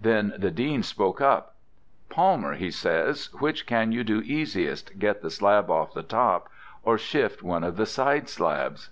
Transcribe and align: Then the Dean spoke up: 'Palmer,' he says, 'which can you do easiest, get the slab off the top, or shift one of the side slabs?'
Then 0.00 0.34
the 0.38 0.52
Dean 0.52 0.84
spoke 0.84 1.20
up: 1.20 1.56
'Palmer,' 2.08 2.54
he 2.54 2.70
says, 2.70 3.30
'which 3.40 3.66
can 3.66 3.90
you 3.90 4.04
do 4.04 4.20
easiest, 4.22 5.00
get 5.00 5.20
the 5.20 5.30
slab 5.30 5.68
off 5.68 5.94
the 5.94 6.04
top, 6.04 6.48
or 6.84 6.96
shift 6.96 7.42
one 7.42 7.64
of 7.64 7.74
the 7.76 7.84
side 7.84 8.28
slabs?' 8.28 8.90